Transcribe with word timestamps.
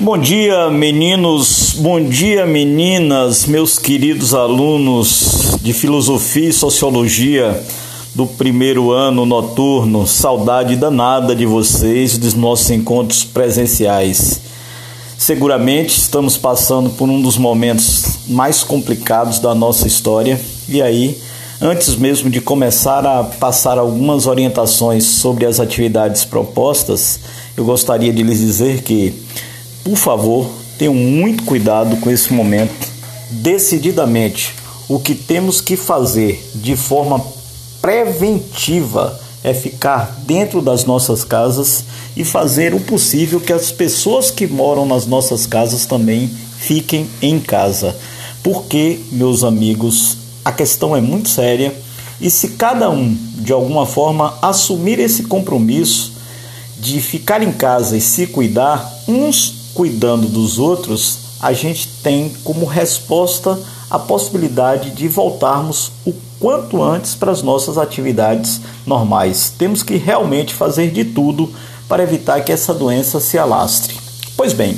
Bom 0.00 0.16
dia, 0.16 0.70
meninos, 0.70 1.74
bom 1.76 2.00
dia, 2.00 2.46
meninas, 2.46 3.46
meus 3.46 3.80
queridos 3.80 4.32
alunos 4.32 5.58
de 5.60 5.72
filosofia 5.72 6.50
e 6.50 6.52
sociologia 6.52 7.60
do 8.14 8.24
primeiro 8.24 8.92
ano 8.92 9.26
noturno. 9.26 10.06
Saudade 10.06 10.76
danada 10.76 11.34
de 11.34 11.44
vocês, 11.44 12.16
dos 12.16 12.34
nossos 12.34 12.70
encontros 12.70 13.24
presenciais. 13.24 14.40
Seguramente 15.18 15.98
estamos 15.98 16.36
passando 16.36 16.90
por 16.90 17.08
um 17.08 17.20
dos 17.20 17.36
momentos 17.36 18.20
mais 18.28 18.62
complicados 18.62 19.40
da 19.40 19.52
nossa 19.52 19.88
história, 19.88 20.40
e 20.68 20.80
aí, 20.80 21.18
antes 21.60 21.96
mesmo 21.96 22.30
de 22.30 22.40
começar 22.40 23.04
a 23.04 23.24
passar 23.24 23.78
algumas 23.78 24.28
orientações 24.28 25.04
sobre 25.06 25.44
as 25.44 25.58
atividades 25.58 26.24
propostas, 26.24 27.18
eu 27.56 27.64
gostaria 27.64 28.12
de 28.12 28.22
lhes 28.22 28.38
dizer 28.38 28.82
que 28.82 29.12
por 29.88 29.96
favor, 29.96 30.50
tenham 30.76 30.92
muito 30.92 31.44
cuidado 31.44 31.96
com 31.96 32.10
esse 32.10 32.30
momento. 32.30 32.86
Decididamente, 33.30 34.54
o 34.86 34.98
que 34.98 35.14
temos 35.14 35.62
que 35.62 35.78
fazer 35.78 36.46
de 36.54 36.76
forma 36.76 37.24
preventiva 37.80 39.18
é 39.42 39.54
ficar 39.54 40.20
dentro 40.26 40.60
das 40.60 40.84
nossas 40.84 41.24
casas 41.24 41.84
e 42.14 42.22
fazer 42.22 42.74
o 42.74 42.80
possível 42.80 43.40
que 43.40 43.50
as 43.50 43.72
pessoas 43.72 44.30
que 44.30 44.46
moram 44.46 44.84
nas 44.84 45.06
nossas 45.06 45.46
casas 45.46 45.86
também 45.86 46.30
fiquem 46.58 47.08
em 47.22 47.40
casa. 47.40 47.96
Porque, 48.42 49.00
meus 49.10 49.42
amigos, 49.42 50.18
a 50.44 50.52
questão 50.52 50.94
é 50.94 51.00
muito 51.00 51.30
séria 51.30 51.74
e 52.20 52.28
se 52.28 52.48
cada 52.48 52.90
um 52.90 53.16
de 53.38 53.54
alguma 53.54 53.86
forma 53.86 54.34
assumir 54.42 54.98
esse 54.98 55.22
compromisso 55.22 56.12
de 56.78 57.00
ficar 57.00 57.42
em 57.42 57.52
casa 57.52 57.96
e 57.96 58.02
se 58.02 58.26
cuidar, 58.26 58.86
uns 59.08 59.57
cuidando 59.78 60.26
dos 60.26 60.58
outros, 60.58 61.20
a 61.40 61.52
gente 61.52 61.86
tem 62.02 62.30
como 62.42 62.66
resposta 62.66 63.56
a 63.88 63.96
possibilidade 63.96 64.90
de 64.90 65.06
voltarmos 65.06 65.92
o 66.04 66.12
quanto 66.40 66.82
antes 66.82 67.14
para 67.14 67.30
as 67.30 67.44
nossas 67.44 67.78
atividades 67.78 68.60
normais. 68.84 69.52
Temos 69.56 69.84
que 69.84 69.96
realmente 69.96 70.52
fazer 70.52 70.90
de 70.90 71.04
tudo 71.04 71.48
para 71.88 72.02
evitar 72.02 72.40
que 72.40 72.50
essa 72.50 72.74
doença 72.74 73.20
se 73.20 73.38
alastre. 73.38 73.94
Pois 74.36 74.52
bem, 74.52 74.76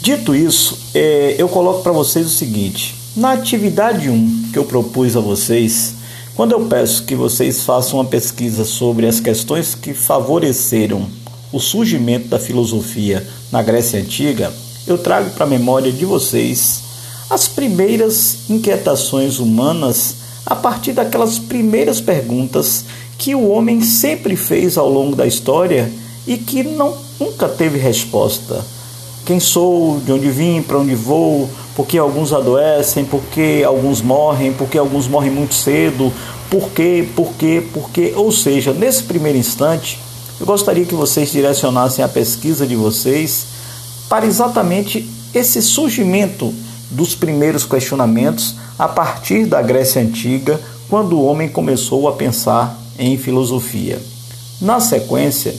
dito 0.00 0.34
isso, 0.34 0.78
é, 0.94 1.34
eu 1.36 1.46
coloco 1.46 1.82
para 1.82 1.92
vocês 1.92 2.24
o 2.24 2.30
seguinte: 2.30 2.94
na 3.14 3.32
atividade 3.32 4.08
1 4.08 4.52
que 4.54 4.58
eu 4.58 4.64
propus 4.64 5.18
a 5.18 5.20
vocês, 5.20 5.96
quando 6.34 6.52
eu 6.52 6.64
peço 6.64 7.04
que 7.04 7.14
vocês 7.14 7.62
façam 7.62 7.98
uma 7.98 8.06
pesquisa 8.06 8.64
sobre 8.64 9.06
as 9.06 9.20
questões 9.20 9.74
que 9.74 9.92
favoreceram 9.92 11.10
o 11.54 11.60
surgimento 11.60 12.26
da 12.26 12.36
filosofia 12.36 13.24
na 13.52 13.62
Grécia 13.62 14.00
Antiga, 14.00 14.52
eu 14.88 14.98
trago 14.98 15.30
para 15.30 15.44
a 15.44 15.48
memória 15.48 15.92
de 15.92 16.04
vocês 16.04 16.82
as 17.30 17.46
primeiras 17.46 18.50
inquietações 18.50 19.38
humanas 19.38 20.16
a 20.44 20.56
partir 20.56 20.92
daquelas 20.92 21.38
primeiras 21.38 22.00
perguntas 22.00 22.84
que 23.16 23.36
o 23.36 23.48
homem 23.50 23.80
sempre 23.82 24.34
fez 24.34 24.76
ao 24.76 24.90
longo 24.90 25.14
da 25.14 25.28
história 25.28 25.92
e 26.26 26.36
que 26.36 26.64
não, 26.64 26.96
nunca 27.20 27.48
teve 27.48 27.78
resposta. 27.78 28.64
Quem 29.24 29.38
sou, 29.38 30.00
de 30.00 30.10
onde 30.10 30.28
vim, 30.30 30.60
para 30.60 30.78
onde 30.80 30.96
vou, 30.96 31.48
por 31.76 31.86
que 31.86 31.96
alguns 31.96 32.32
adoecem, 32.32 33.04
por 33.04 33.22
que 33.32 33.62
alguns 33.62 34.02
morrem, 34.02 34.52
por 34.52 34.68
que 34.68 34.76
alguns 34.76 35.06
morrem 35.06 35.30
muito 35.30 35.54
cedo, 35.54 36.12
por 36.50 36.70
quê, 36.70 37.06
por 37.14 37.32
quê, 37.34 37.62
por 37.72 37.90
quê. 37.90 38.12
Ou 38.16 38.32
seja, 38.32 38.72
nesse 38.72 39.04
primeiro 39.04 39.38
instante, 39.38 40.00
eu 40.40 40.46
gostaria 40.46 40.84
que 40.84 40.94
vocês 40.94 41.30
direcionassem 41.30 42.04
a 42.04 42.08
pesquisa 42.08 42.66
de 42.66 42.74
vocês 42.74 43.46
para 44.08 44.26
exatamente 44.26 45.08
esse 45.32 45.62
surgimento 45.62 46.52
dos 46.90 47.14
primeiros 47.14 47.64
questionamentos 47.64 48.54
a 48.78 48.88
partir 48.88 49.46
da 49.46 49.62
Grécia 49.62 50.02
Antiga, 50.02 50.60
quando 50.88 51.18
o 51.18 51.24
homem 51.24 51.48
começou 51.48 52.08
a 52.08 52.12
pensar 52.12 52.78
em 52.98 53.16
filosofia. 53.16 54.00
Na 54.60 54.80
sequência, 54.80 55.54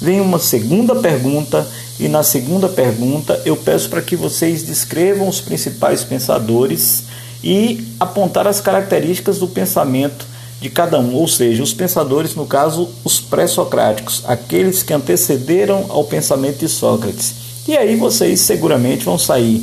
vem 0.00 0.20
uma 0.20 0.38
segunda 0.38 0.94
pergunta, 0.96 1.66
e 1.98 2.08
na 2.08 2.22
segunda 2.22 2.68
pergunta 2.68 3.40
eu 3.44 3.56
peço 3.56 3.90
para 3.90 4.00
que 4.00 4.16
vocês 4.16 4.62
descrevam 4.62 5.28
os 5.28 5.40
principais 5.40 6.02
pensadores 6.02 7.04
e 7.42 7.86
apontar 7.98 8.46
as 8.46 8.60
características 8.60 9.38
do 9.38 9.48
pensamento 9.48 10.26
de 10.60 10.68
cada 10.68 10.98
um, 10.98 11.14
ou 11.14 11.26
seja, 11.26 11.62
os 11.62 11.72
pensadores, 11.72 12.34
no 12.34 12.46
caso, 12.46 12.88
os 13.02 13.18
pré-socráticos, 13.18 14.22
aqueles 14.26 14.82
que 14.82 14.92
antecederam 14.92 15.86
ao 15.88 16.04
pensamento 16.04 16.58
de 16.58 16.68
Sócrates. 16.68 17.34
E 17.66 17.76
aí 17.76 17.96
vocês 17.96 18.40
seguramente 18.40 19.04
vão 19.04 19.18
sair 19.18 19.62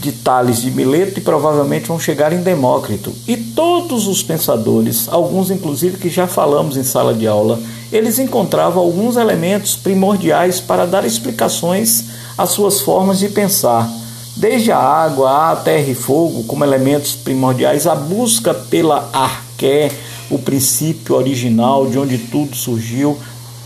de 0.00 0.12
Tales 0.12 0.62
de 0.62 0.70
Mileto 0.70 1.18
e 1.18 1.22
provavelmente 1.22 1.88
vão 1.88 1.98
chegar 1.98 2.32
em 2.32 2.42
Demócrito. 2.42 3.12
E 3.26 3.36
todos 3.36 4.06
os 4.06 4.22
pensadores, 4.22 5.08
alguns 5.08 5.50
inclusive 5.50 5.96
que 5.96 6.08
já 6.08 6.26
falamos 6.26 6.76
em 6.76 6.84
sala 6.84 7.14
de 7.14 7.26
aula, 7.26 7.58
eles 7.90 8.18
encontravam 8.18 8.82
alguns 8.82 9.16
elementos 9.16 9.74
primordiais 9.74 10.60
para 10.60 10.86
dar 10.86 11.04
explicações 11.04 12.04
às 12.36 12.50
suas 12.50 12.80
formas 12.80 13.18
de 13.18 13.28
pensar. 13.28 13.90
Desde 14.36 14.70
a 14.70 14.78
água, 14.78 15.50
a 15.50 15.56
terra 15.56 15.90
e 15.90 15.94
fogo 15.94 16.44
como 16.44 16.64
elementos 16.64 17.16
primordiais, 17.16 17.88
a 17.88 17.94
busca 17.94 18.54
pela 18.54 19.10
arqué, 19.12 19.90
o 20.30 20.38
princípio 20.38 21.14
original, 21.14 21.88
de 21.88 21.98
onde 21.98 22.18
tudo 22.18 22.54
surgiu, 22.54 23.18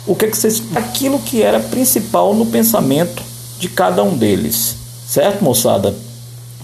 o 0.07 0.15
que, 0.15 0.25
é 0.25 0.29
que 0.29 0.37
vocês, 0.37 0.63
aquilo 0.75 1.19
que 1.19 1.43
era 1.43 1.61
principal 1.61 2.35
no 2.35 2.47
pensamento 2.47 3.23
de 3.59 3.69
cada 3.69 4.03
um 4.03 4.17
deles, 4.17 4.77
certo, 5.07 5.45
moçada? 5.45 5.95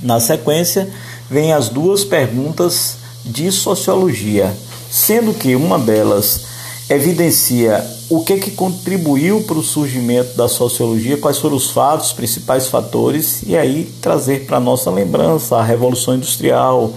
Na 0.03 0.19
sequência, 0.21 0.89
vem 1.31 1.53
as 1.53 1.69
duas 1.69 2.05
perguntas 2.05 2.97
de 3.25 3.51
sociologia, 3.53 4.53
sendo 4.91 5.35
que 5.35 5.55
uma 5.55 5.79
delas 5.79 6.47
evidencia 6.89 7.85
o 8.09 8.25
que, 8.25 8.33
é 8.33 8.39
que 8.39 8.53
contribuiu 8.53 9.43
para 9.43 9.59
o 9.59 9.63
surgimento 9.63 10.35
da 10.35 10.49
sociologia, 10.49 11.19
quais 11.19 11.39
foram 11.39 11.57
os 11.57 11.71
fatos, 11.71 12.07
os 12.07 12.13
principais 12.15 12.69
fatores, 12.69 13.43
e 13.47 13.57
aí 13.57 13.93
trazer 14.01 14.47
para 14.47 14.59
nossa 14.59 14.91
lembrança 14.91 15.57
a 15.57 15.63
Revolução 15.63 16.15
Industrial, 16.15 16.91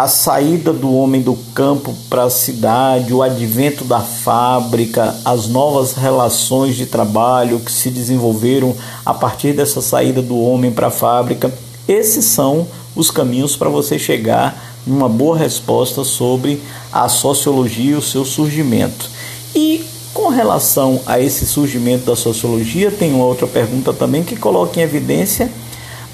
a 0.00 0.08
saída 0.08 0.72
do 0.72 0.94
homem 0.94 1.20
do 1.20 1.36
campo 1.54 1.94
para 2.08 2.22
a 2.24 2.30
cidade, 2.30 3.12
o 3.12 3.22
advento 3.22 3.84
da 3.84 4.00
fábrica, 4.00 5.14
as 5.26 5.46
novas 5.46 5.92
relações 5.92 6.74
de 6.74 6.86
trabalho 6.86 7.60
que 7.60 7.70
se 7.70 7.90
desenvolveram 7.90 8.74
a 9.04 9.12
partir 9.12 9.52
dessa 9.52 9.82
saída 9.82 10.22
do 10.22 10.40
homem 10.40 10.72
para 10.72 10.86
a 10.86 10.90
fábrica. 10.90 11.52
Esses 11.86 12.24
são 12.24 12.66
os 12.96 13.10
caminhos 13.10 13.56
para 13.56 13.68
você 13.68 13.98
chegar 13.98 14.78
numa 14.86 15.06
boa 15.06 15.36
resposta 15.36 16.02
sobre 16.02 16.62
a 16.90 17.06
sociologia 17.06 17.90
e 17.90 17.94
o 17.94 18.00
seu 18.00 18.24
surgimento. 18.24 19.10
E 19.54 19.84
com 20.14 20.28
relação 20.28 20.98
a 21.04 21.20
esse 21.20 21.44
surgimento 21.44 22.06
da 22.06 22.16
sociologia, 22.16 22.90
tem 22.90 23.12
uma 23.12 23.26
outra 23.26 23.46
pergunta 23.46 23.92
também 23.92 24.22
que 24.22 24.34
coloca 24.34 24.80
em 24.80 24.82
evidência 24.82 25.52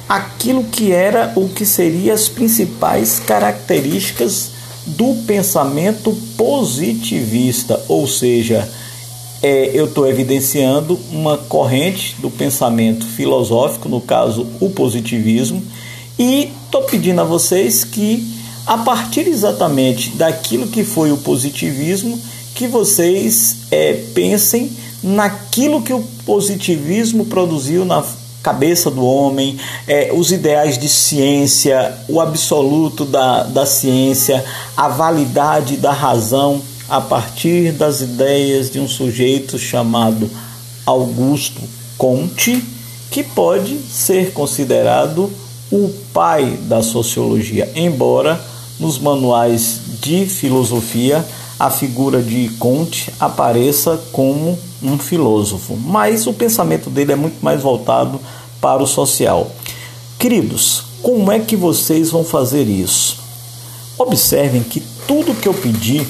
aquilo 0.09 0.65
que 0.65 0.93
era 0.93 1.33
o 1.37 1.49
que 1.49 1.67
seria 1.67 2.15
as 2.15 2.29
principais 2.29 3.19
características 3.19 4.51
do 4.87 5.15
pensamento 5.27 6.17
positivista, 6.37 7.83
ou 7.89 8.07
seja, 8.07 8.69
é, 9.43 9.71
eu 9.75 9.87
estou 9.87 10.07
evidenciando 10.07 10.99
uma 11.11 11.37
corrente 11.37 12.15
do 12.21 12.31
pensamento 12.31 13.05
filosófico, 13.05 13.89
no 13.89 14.01
caso 14.01 14.47
o 14.61 14.71
positivismo, 14.71 15.63
e 16.19 16.53
estou 16.65 16.83
pedindo 16.83 17.21
a 17.21 17.25
vocês 17.25 17.85
que, 17.85 18.27
a 18.67 18.79
partir 18.79 19.27
exatamente 19.27 20.11
daquilo 20.11 20.69
que 20.69 20.85
foi 20.85 21.11
o 21.11 21.19
positivismo, 21.19 22.19
que 22.55 22.67
vocês 22.69 23.57
é, 23.71 23.93
pensem 24.15 24.71
naquilo 25.03 25.83
que 25.83 25.93
o 25.93 26.03
positivismo 26.25 27.27
produziu 27.27 27.85
na 27.85 28.03
cabeça 28.47 28.93
do 28.93 29.05
homem, 29.05 29.59
é, 29.89 30.13
os 30.15 30.31
ideais 30.31 30.79
de 30.79 30.89
ciência, 30.89 31.93
o 32.09 32.21
absoluto 32.21 33.05
da, 33.05 33.43
da 33.43 33.67
ciência, 33.67 34.45
a 34.77 34.87
validade 34.87 35.77
da 35.77 35.91
razão 35.91 36.63
a 36.89 37.01
partir 37.01 37.73
das 37.73 38.01
ideias 38.03 38.71
de 38.71 38.79
um 38.79 38.87
sujeito 38.87 39.59
chamado 39.59 40.31
Augusto 40.87 41.61
Comte, 41.99 42.63
que 43.11 43.25
pode 43.25 43.79
ser 43.91 44.33
considerado 44.33 45.29
o 45.73 45.93
pai 46.13 46.57
da 46.69 46.85
sociologia, 46.85 47.69
embora 47.75 48.41
nos 48.79 48.97
manuais 48.97 49.81
de 50.01 50.25
filosofia 50.27 51.27
a 51.59 51.71
figura 51.71 52.23
de 52.23 52.49
Comte 52.59 53.13
apareça 53.19 53.99
como 54.13 54.59
um 54.83 54.99
filósofo, 54.99 55.77
mas 55.77 56.27
o 56.27 56.33
pensamento 56.33 56.91
dele 56.91 57.13
é 57.13 57.17
muito 57.17 57.43
mais 57.43 57.63
voltado 57.63 58.21
para 58.61 58.83
o 58.83 58.87
social. 58.87 59.51
Queridos, 60.19 60.85
como 61.03 61.31
é 61.31 61.39
que 61.39 61.57
vocês 61.57 62.11
vão 62.11 62.25
fazer 62.25 62.65
isso? 62.65 63.19
Observem 63.99 64.63
que 64.63 64.83
tudo 65.07 65.35
que 65.35 65.49
eu 65.49 65.55
pedi 65.55 66.07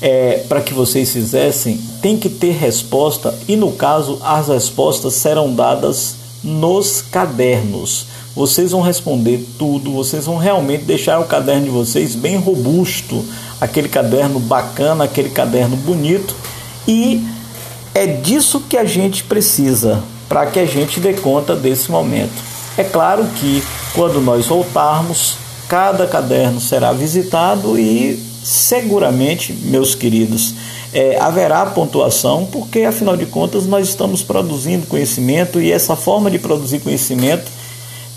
é, 0.00 0.44
para 0.48 0.60
que 0.60 0.74
vocês 0.74 1.12
fizessem 1.12 1.78
tem 2.00 2.16
que 2.16 2.28
ter 2.28 2.52
resposta 2.52 3.34
e, 3.46 3.54
no 3.54 3.72
caso, 3.72 4.18
as 4.22 4.48
respostas 4.48 5.14
serão 5.14 5.54
dadas 5.54 6.16
nos 6.42 7.02
cadernos. 7.02 8.06
Vocês 8.34 8.72
vão 8.72 8.80
responder 8.80 9.46
tudo, 9.58 9.92
vocês 9.92 10.24
vão 10.24 10.38
realmente 10.38 10.84
deixar 10.84 11.20
o 11.20 11.26
caderno 11.26 11.64
de 11.64 11.70
vocês 11.70 12.14
bem 12.14 12.36
robusto, 12.36 13.24
aquele 13.62 13.88
caderno 13.88 14.40
bacana, 14.40 15.04
aquele 15.04 15.30
caderno 15.30 15.76
bonito 15.76 16.34
e 16.86 17.24
é 17.94 18.08
disso 18.08 18.64
que 18.68 18.76
a 18.76 18.84
gente 18.84 19.22
precisa 19.22 20.02
para 20.28 20.46
que 20.46 20.58
a 20.58 20.66
gente 20.66 20.98
dê 20.98 21.12
conta 21.12 21.54
desse 21.54 21.88
momento. 21.88 22.32
É 22.76 22.82
claro 22.82 23.24
que 23.38 23.62
quando 23.94 24.20
nós 24.20 24.46
voltarmos, 24.46 25.36
cada 25.68 26.08
caderno 26.08 26.60
será 26.60 26.92
visitado 26.92 27.78
e 27.78 28.20
seguramente, 28.42 29.52
meus 29.52 29.94
queridos, 29.94 30.54
é, 30.92 31.16
haverá 31.20 31.64
pontuação, 31.66 32.48
porque 32.50 32.80
afinal 32.80 33.16
de 33.16 33.26
contas 33.26 33.64
nós 33.64 33.88
estamos 33.88 34.22
produzindo 34.22 34.88
conhecimento 34.88 35.60
e 35.60 35.70
essa 35.70 35.94
forma 35.94 36.28
de 36.32 36.40
produzir 36.40 36.80
conhecimento, 36.80 37.48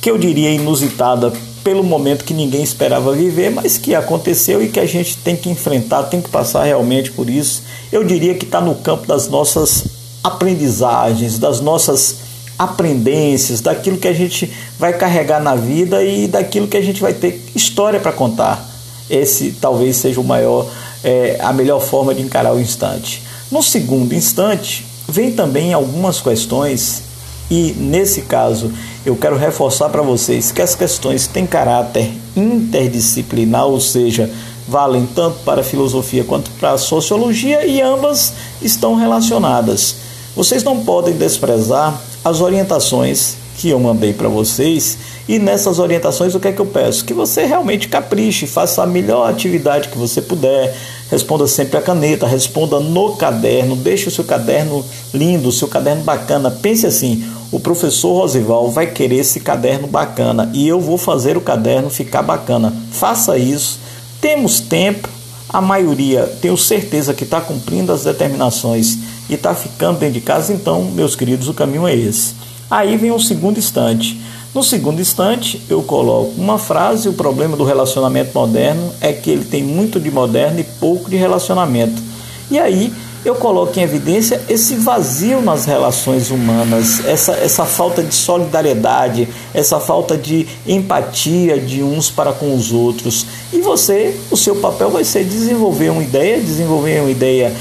que 0.02 0.10
eu 0.10 0.18
diria 0.18 0.50
inusitada 0.50 1.32
pelo 1.66 1.84
momento 1.84 2.24
que 2.24 2.34
ninguém 2.36 2.62
esperava 2.62 3.12
viver, 3.12 3.50
mas 3.50 3.76
que 3.76 3.96
aconteceu 3.96 4.62
e 4.62 4.70
que 4.70 4.80
a 4.80 4.86
gente 4.86 5.18
tem 5.18 5.36
que 5.36 5.50
enfrentar, 5.50 6.04
tem 6.04 6.22
que 6.22 6.30
passar 6.30 6.64
realmente 6.64 7.10
por 7.10 7.28
isso. 7.28 7.64
Eu 7.92 8.04
diria 8.04 8.36
que 8.36 8.46
está 8.46 8.62
no 8.62 8.76
campo 8.76 9.08
das 9.08 9.28
nossas 9.28 9.86
aprendizagens, 10.24 11.40
das 11.40 11.60
nossas 11.62 12.18
aprendências, 12.58 13.62
daquilo 13.62 13.98
que 13.98 14.08
a 14.08 14.14
gente 14.14 14.54
vai 14.78 14.94
carregar 14.94 15.42
na 15.42 15.56
vida 15.56 16.04
e 16.04 16.28
daquilo 16.28 16.68
que 16.68 16.78
a 16.78 16.82
gente 16.82 17.02
vai 17.02 17.16
ter 17.16 17.44
história 17.56 18.00
para 18.00 18.12
contar. 18.12 18.64
Esse 19.10 19.52
talvez 19.60 19.98
seja 19.98 20.22
o 20.22 20.24
maior, 20.24 20.70
é, 21.04 21.38
a 21.40 21.52
melhor 21.52 21.82
forma 21.82 22.14
de 22.14 22.22
encarar 22.22 22.54
o 22.54 22.62
instante. 22.62 23.24
No 23.52 23.64
segundo 23.64 24.14
instante, 24.14 24.86
vem 25.08 25.32
também 25.32 25.74
algumas 25.74 26.22
questões 26.22 27.02
e 27.50 27.74
nesse 27.78 28.22
caso, 28.22 28.72
eu 29.06 29.16
quero 29.16 29.38
reforçar 29.38 29.90
para 29.90 30.02
vocês 30.02 30.52
que 30.52 30.62
as 30.62 30.74
questões 30.74 31.28
têm 31.28 31.46
caráter 31.46 32.12
interdisciplinar, 32.36 33.66
ou 33.66 33.80
seja, 33.80 34.30
valem 34.68 35.08
tanto 35.14 35.40
para 35.46 35.62
a 35.62 35.64
filosofia 35.64 36.24
quanto 36.24 36.50
para 36.52 36.72
a 36.72 36.78
sociologia 36.78 37.66
e 37.66 37.82
ambas 37.82 38.34
estão 38.62 38.96
relacionadas. 38.96 39.98
Vocês 40.36 40.64
não 40.64 40.84
podem 40.84 41.16
desprezar 41.16 42.02
as 42.24 42.42
orientações 42.42 43.38
que 43.58 43.70
eu 43.70 43.80
mandei 43.80 44.14
para 44.14 44.28
vocês 44.28 44.98
e 45.28 45.40
nessas 45.40 45.80
orientações 45.80 46.36
o 46.36 46.40
que 46.40 46.50
é 46.50 46.52
que 46.52 46.62
eu 46.62 46.66
peço? 46.66 47.06
Que 47.06 47.14
você 47.14 47.46
realmente 47.46 47.88
capriche, 47.88 48.46
faça 48.46 48.84
a 48.84 48.88
melhor 48.88 49.30
atividade 49.30 49.90
que 49.90 49.98
você 49.98 50.22
puder, 50.22 50.76
responda 51.10 51.48
sempre 51.48 51.78
a 51.78 51.82
caneta, 51.82 52.28
responda 52.28 52.80
no 52.80 53.16
caderno, 53.16 53.76
deixe 53.76 54.08
o 54.08 54.12
seu 54.12 54.24
caderno 54.24 54.84
lindo, 55.14 55.50
o 55.50 55.52
seu 55.52 55.68
caderno 55.68 56.04
bacana. 56.04 56.52
Pense 56.52 56.86
assim: 56.86 57.26
o 57.52 57.60
professor 57.60 58.14
Rosival 58.14 58.70
vai 58.70 58.88
querer 58.88 59.18
esse 59.18 59.40
caderno 59.40 59.88
bacana 59.88 60.50
e 60.54 60.68
eu 60.68 60.80
vou 60.80 60.98
fazer 60.98 61.38
o 61.38 61.42
caderno 61.42 61.90
ficar 61.90 62.22
bacana. 62.22 62.74
Faça 62.92 63.38
isso. 63.38 63.80
Temos 64.20 64.60
tempo, 64.60 65.08
a 65.50 65.62
maioria 65.62 66.24
tenho 66.42 66.58
certeza 66.58 67.14
que 67.14 67.24
está 67.24 67.40
cumprindo 67.40 67.92
as 67.92 68.04
determinações 68.04 68.98
e 69.30 69.36
está 69.36 69.56
ficando 69.56 70.00
dentro 70.00 70.16
de 70.16 70.22
casa, 70.22 70.54
então, 70.54 70.84
meus 70.84 71.16
queridos, 71.16 71.48
o 71.48 71.54
caminho 71.54 71.88
é 71.88 71.96
esse. 71.96 72.34
Aí 72.70 72.98
vem 72.98 73.12
o 73.12 73.20
segundo 73.20 73.58
instante. 73.58 74.20
No 74.54 74.64
segundo 74.64 75.02
instante, 75.02 75.62
eu 75.70 75.84
coloco 75.84 76.32
uma 76.38 76.58
frase: 76.58 77.10
o 77.10 77.14
problema 77.14 77.58
do 77.58 77.64
relacionamento 77.64 78.32
moderno 78.34 78.92
é 79.02 79.12
que 79.12 79.30
ele 79.30 79.46
tem 79.46 79.64
muito 79.64 80.00
de 80.00 80.10
moderno 80.10 80.60
e 80.60 80.64
pouco 80.64 81.10
de 81.10 81.18
relacionamento. 81.18 82.02
E 82.50 82.58
aí 82.58 82.94
eu 83.26 83.34
coloco 83.36 83.78
em 83.80 83.82
evidência 83.82 84.40
esse 84.48 84.76
vazio 84.76 85.42
nas 85.42 85.66
relações 85.66 86.30
humanas, 86.30 87.04
essa, 87.06 87.34
essa 87.34 87.66
falta 87.66 88.04
de 88.04 88.14
solidariedade, 88.14 89.28
essa 89.52 89.80
falta 89.80 90.16
de 90.16 90.48
empatia 90.66 91.60
de 91.60 91.82
uns 91.82 92.12
para 92.12 92.32
com 92.32 92.56
os 92.56 92.72
outros. 92.72 93.26
E 93.52 93.60
você, 93.60 94.16
o 94.30 94.38
seu 94.38 94.56
papel 94.58 94.92
vai 94.92 95.04
ser 95.04 95.24
desenvolver 95.26 95.90
uma 95.90 96.04
ideia, 96.04 96.40
desenvolver 96.40 97.02
uma 97.02 97.10
ideia 97.10 97.52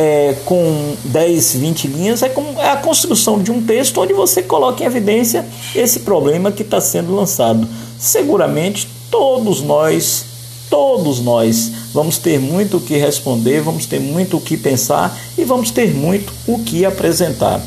é, 0.00 0.34
com 0.46 0.96
10, 1.04 1.56
20 1.56 1.88
linhas, 1.88 2.22
é, 2.22 2.30
como, 2.30 2.58
é 2.58 2.70
a 2.70 2.76
construção 2.78 3.42
de 3.42 3.52
um 3.52 3.60
texto 3.60 4.00
onde 4.00 4.14
você 4.14 4.42
coloca 4.42 4.82
em 4.82 4.86
evidência 4.86 5.44
esse 5.74 6.00
problema 6.00 6.50
que 6.50 6.62
está 6.62 6.80
sendo 6.80 7.14
lançado. 7.14 7.68
Seguramente 7.98 8.88
todos 9.10 9.60
nós 9.60 10.24
Todos 10.70 11.18
nós 11.18 11.72
vamos 11.92 12.16
ter 12.16 12.38
muito 12.38 12.76
o 12.76 12.80
que 12.80 12.96
responder, 12.96 13.60
vamos 13.60 13.86
ter 13.86 13.98
muito 13.98 14.36
o 14.36 14.40
que 14.40 14.56
pensar 14.56 15.18
e 15.36 15.44
vamos 15.44 15.72
ter 15.72 15.92
muito 15.92 16.32
o 16.46 16.60
que 16.60 16.84
apresentar. 16.84 17.60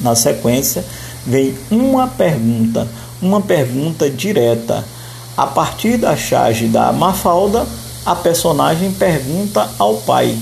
Na 0.00 0.16
sequência, 0.16 0.84
vem 1.24 1.54
uma 1.70 2.08
pergunta, 2.08 2.88
uma 3.22 3.40
pergunta 3.40 4.10
direta. 4.10 4.84
A 5.36 5.46
partir 5.46 5.98
da 5.98 6.16
charge 6.16 6.66
da 6.66 6.92
Mafalda, 6.92 7.64
a 8.04 8.16
personagem 8.16 8.90
pergunta 8.90 9.70
ao 9.78 9.98
pai: 9.98 10.36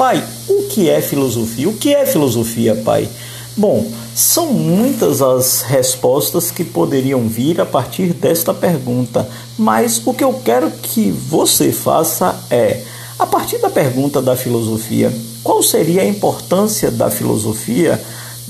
Pai, 0.00 0.24
o 0.48 0.62
que 0.62 0.88
é 0.88 1.02
filosofia? 1.02 1.68
O 1.68 1.76
que 1.76 1.94
é 1.94 2.06
filosofia, 2.06 2.74
pai? 2.74 3.06
Bom, 3.54 3.86
são 4.14 4.46
muitas 4.46 5.20
as 5.20 5.60
respostas 5.60 6.50
que 6.50 6.64
poderiam 6.64 7.28
vir 7.28 7.60
a 7.60 7.66
partir 7.66 8.14
desta 8.14 8.54
pergunta, 8.54 9.28
mas 9.58 10.00
o 10.06 10.14
que 10.14 10.24
eu 10.24 10.40
quero 10.42 10.70
que 10.70 11.10
você 11.10 11.70
faça 11.70 12.34
é, 12.50 12.80
a 13.18 13.26
partir 13.26 13.58
da 13.58 13.68
pergunta 13.68 14.22
da 14.22 14.34
filosofia, 14.34 15.12
qual 15.44 15.62
seria 15.62 16.00
a 16.00 16.06
importância 16.06 16.90
da 16.90 17.10
filosofia 17.10 18.00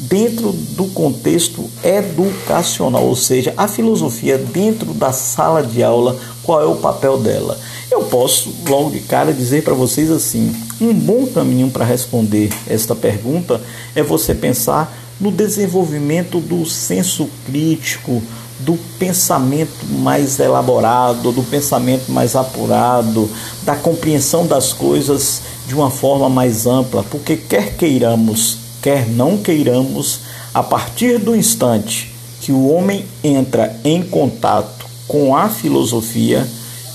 dentro 0.09 0.53
do 0.53 0.87
contexto 0.87 1.69
educacional, 1.85 3.05
ou 3.05 3.17
seja, 3.17 3.53
a 3.57 3.69
filosofia 3.69 4.39
dentro 4.39 4.95
da 4.95 5.13
sala 5.13 5.63
de 5.63 5.83
aula, 5.83 6.17
qual 6.43 6.61
é 6.61 6.67
o 6.67 6.77
papel 6.77 7.19
dela? 7.19 7.59
Eu 7.91 8.03
posso 8.05 8.53
logo 8.69 8.91
de 8.91 9.01
cara 9.01 9.33
dizer 9.33 9.63
para 9.63 9.75
vocês 9.75 10.11
assim: 10.11 10.55
um 10.81 10.95
bom 10.95 11.27
caminho 11.27 11.71
para 11.71 11.85
responder 11.85 12.51
esta 12.67 12.95
pergunta 12.95 13.61
é 13.95 14.03
você 14.03 14.35
pensar 14.35 14.97
no 15.21 15.31
desenvolvimento 15.31 16.41
do 16.41 16.65
senso 16.65 17.29
crítico, 17.45 18.23
do 18.61 18.79
pensamento 18.99 19.87
mais 19.87 20.39
elaborado, 20.39 21.33
do 21.33 21.43
pensamento 21.43 22.11
mais 22.11 22.35
apurado, 22.35 23.29
da 23.63 23.77
compreensão 23.77 24.47
das 24.47 24.73
coisas 24.73 25.43
de 25.67 25.75
uma 25.75 25.91
forma 25.91 26.29
mais 26.29 26.67
ampla, 26.67 27.03
porque 27.11 27.37
quer 27.37 27.77
queiramos, 27.77 28.59
quer 28.83 29.09
não 29.09 29.39
queiramos, 29.39 30.21
a 30.53 30.63
partir 30.63 31.19
do 31.19 31.35
instante 31.35 32.13
que 32.41 32.53
o 32.53 32.69
homem 32.69 33.05
entra 33.23 33.79
em 33.85 34.03
contato 34.03 34.87
com 35.07 35.37
a 35.37 35.49
filosofia, 35.49 36.47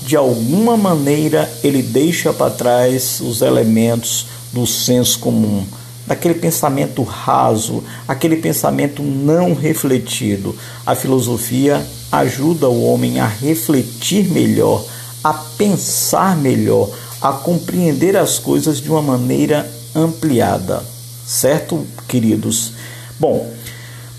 de 0.02 0.16
alguma 0.16 0.76
maneira 0.76 1.50
ele 1.62 1.82
deixa 1.82 2.32
para 2.32 2.50
trás 2.50 3.20
os 3.20 3.42
elementos 3.42 4.26
do 4.52 4.66
senso 4.66 5.18
comum 5.18 5.64
daquele 6.06 6.34
pensamento 6.34 7.02
raso, 7.02 7.82
aquele 8.06 8.36
pensamento 8.36 9.02
não 9.02 9.54
refletido. 9.54 10.54
A 10.86 10.94
filosofia 10.94 11.84
ajuda 12.12 12.68
o 12.68 12.84
homem 12.84 13.18
a 13.18 13.26
refletir 13.26 14.28
melhor, 14.28 14.84
a 15.22 15.32
pensar 15.34 16.36
melhor, 16.36 16.90
a 17.20 17.32
compreender 17.32 18.16
as 18.16 18.38
coisas 18.38 18.80
de 18.80 18.88
uma 18.88 19.02
maneira 19.02 19.68
ampliada. 19.94 20.95
Certo, 21.26 21.84
queridos? 22.06 22.72
Bom, 23.18 23.52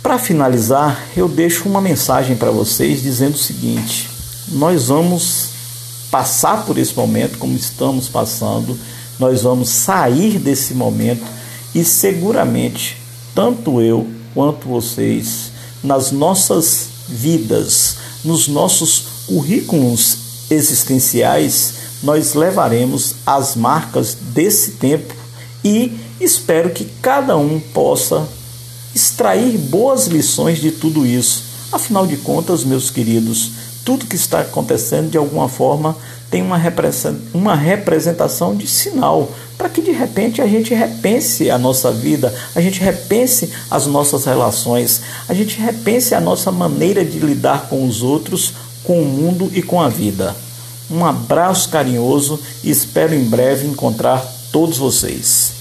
para 0.04 0.20
finalizar, 0.20 1.02
eu 1.16 1.30
deixo 1.30 1.68
uma 1.70 1.80
mensagem 1.80 2.36
para 2.36 2.52
vocês 2.52 3.02
dizendo 3.02 3.36
o 3.36 3.40
seguinte: 3.40 4.10
nós 4.50 4.88
vamos 4.88 5.52
passar 6.12 6.66
por 6.66 6.78
esse 6.78 6.94
momento 6.94 7.38
como 7.38 7.56
estamos 7.56 8.10
passando, 8.10 8.78
nós 9.18 9.44
vamos 9.44 9.70
sair 9.70 10.38
desse 10.38 10.74
momento 10.74 11.24
e 11.74 11.86
seguramente, 11.86 12.98
tanto 13.34 13.82
eu 13.82 14.06
quanto 14.34 14.68
vocês, 14.68 15.52
nas 15.82 16.12
nossas 16.12 16.90
vidas, 17.08 17.96
nos 18.26 18.50
nossos 18.50 19.04
currículos 19.28 20.18
existenciais, 20.50 21.74
nós 22.04 22.34
levaremos 22.34 23.16
as 23.26 23.56
marcas 23.56 24.14
desse 24.14 24.72
tempo 24.72 25.17
e 25.68 25.92
espero 26.22 26.70
que 26.70 26.86
cada 27.02 27.36
um 27.36 27.60
possa 27.60 28.26
extrair 28.96 29.58
boas 29.58 30.08
lições 30.08 30.60
de 30.60 30.72
tudo 30.72 31.06
isso. 31.06 31.44
Afinal 31.74 32.08
de 32.08 32.16
contas, 32.16 32.64
meus 32.64 32.90
queridos, 32.90 33.52
tudo 33.84 34.06
que 34.06 34.16
está 34.16 34.40
acontecendo 34.40 35.10
de 35.10 35.18
alguma 35.18 35.50
forma 35.50 35.96
tem 36.32 36.42
uma 36.42 37.56
representação 37.56 38.56
de 38.56 38.66
sinal, 38.66 39.30
para 39.58 39.68
que 39.68 39.82
de 39.82 39.92
repente 39.92 40.42
a 40.42 40.48
gente 40.48 40.74
repense 40.74 41.50
a 41.50 41.58
nossa 41.58 41.92
vida, 41.92 42.34
a 42.56 42.62
gente 42.62 42.80
repense 42.80 43.52
as 43.70 43.88
nossas 43.88 44.24
relações, 44.24 45.02
a 45.28 45.34
gente 45.34 45.60
repense 45.60 46.16
a 46.16 46.22
nossa 46.22 46.52
maneira 46.52 47.04
de 47.04 47.20
lidar 47.20 47.68
com 47.70 47.86
os 47.86 48.02
outros, 48.02 48.54
com 48.84 49.02
o 49.02 49.06
mundo 49.06 49.52
e 49.54 49.62
com 49.62 49.82
a 49.82 49.90
vida. 49.90 50.34
Um 50.90 51.06
abraço 51.06 51.70
carinhoso 51.70 52.40
e 52.64 52.70
espero 52.70 53.14
em 53.14 53.24
breve 53.26 53.68
encontrar 53.68 54.26
todos 54.52 54.78
vocês. 54.78 55.52